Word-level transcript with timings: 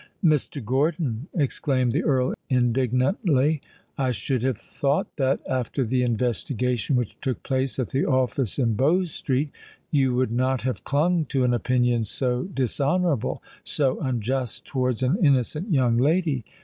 "Mr. 0.25 0.65
Gordon," 0.65 1.27
exclaimed 1.35 1.91
the 1.91 2.03
Earl 2.03 2.33
indignantly, 2.49 3.61
"I 3.99 4.09
should 4.09 4.41
have 4.41 4.57
thought 4.57 5.15
that, 5.17 5.41
after 5.47 5.83
the 5.85 6.01
investigation 6.01 6.95
which 6.95 7.21
took 7.21 7.43
place 7.43 7.77
at 7.77 7.89
the 7.89 8.07
office 8.07 8.57
in 8.57 8.73
Bow 8.73 9.05
Street, 9.05 9.51
you 9.91 10.15
would 10.15 10.31
not 10.31 10.61
have 10.61 10.83
clung 10.83 11.25
to 11.25 11.43
an 11.43 11.53
opinion 11.53 12.03
so 12.03 12.45
dishonourable—so 12.45 13.99
unjust 13.99 14.65
towards 14.65 15.03
an 15.03 15.17
innocent 15.21 15.71
young 15.71 15.99
lady. 15.99 16.45